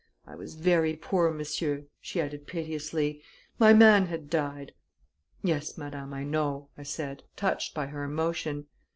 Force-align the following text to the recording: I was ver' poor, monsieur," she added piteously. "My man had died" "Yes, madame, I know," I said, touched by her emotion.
I 0.25 0.33
was 0.33 0.55
ver' 0.55 0.95
poor, 0.95 1.29
monsieur," 1.29 1.83
she 1.99 2.19
added 2.19 2.47
piteously. 2.47 3.21
"My 3.59 3.71
man 3.71 4.07
had 4.07 4.31
died" 4.31 4.73
"Yes, 5.43 5.77
madame, 5.77 6.11
I 6.11 6.23
know," 6.23 6.69
I 6.75 6.81
said, 6.81 7.21
touched 7.35 7.75
by 7.75 7.85
her 7.85 8.03
emotion. 8.03 8.65